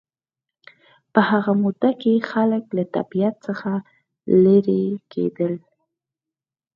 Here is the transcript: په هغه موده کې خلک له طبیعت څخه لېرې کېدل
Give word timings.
په 1.13 1.21
هغه 1.29 1.51
موده 1.63 1.91
کې 2.01 2.25
خلک 2.31 2.63
له 2.77 2.83
طبیعت 2.95 3.35
څخه 3.47 3.71
لېرې 4.43 4.83
کېدل 5.11 5.53